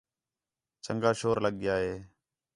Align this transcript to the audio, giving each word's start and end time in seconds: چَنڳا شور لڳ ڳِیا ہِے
چَنڳا 0.83 1.11
شور 1.19 1.37
لڳ 1.45 1.53
ڳِیا 1.61 1.75
ہِے 1.83 1.93